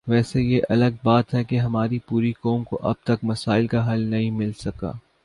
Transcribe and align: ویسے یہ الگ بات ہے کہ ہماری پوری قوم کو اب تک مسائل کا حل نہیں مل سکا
ویسے 0.07 0.41
یہ 0.41 0.61
الگ 0.69 0.97
بات 1.03 1.33
ہے 1.33 1.43
کہ 1.43 1.59
ہماری 1.59 1.99
پوری 1.99 2.31
قوم 2.41 2.63
کو 2.63 2.79
اب 2.81 2.95
تک 3.03 3.23
مسائل 3.23 3.67
کا 3.67 3.93
حل 3.93 4.01
نہیں 4.01 4.31
مل 4.31 4.51
سکا 4.53 4.91